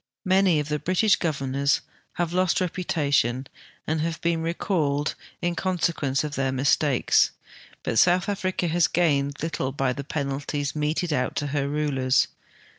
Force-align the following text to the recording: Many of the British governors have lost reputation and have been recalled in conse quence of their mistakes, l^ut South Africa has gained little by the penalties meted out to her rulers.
Many 0.25 0.59
of 0.59 0.67
the 0.69 0.79
British 0.79 1.15
governors 1.15 1.81
have 2.13 2.33
lost 2.33 2.59
reputation 2.59 3.45
and 3.85 4.01
have 4.01 4.19
been 4.21 4.41
recalled 4.41 5.13
in 5.43 5.55
conse 5.55 5.93
quence 5.93 6.23
of 6.23 6.33
their 6.33 6.51
mistakes, 6.51 7.29
l^ut 7.83 7.99
South 7.99 8.27
Africa 8.27 8.67
has 8.67 8.87
gained 8.87 9.43
little 9.43 9.71
by 9.71 9.93
the 9.93 10.03
penalties 10.03 10.75
meted 10.75 11.13
out 11.13 11.35
to 11.35 11.45
her 11.53 11.69
rulers. 11.69 12.29